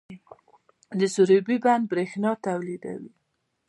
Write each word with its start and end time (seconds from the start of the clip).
د 0.99 1.01
سروبي 1.15 1.57
بند 1.63 1.83
بریښنا 1.91 2.31
تولیدوي 2.45 3.11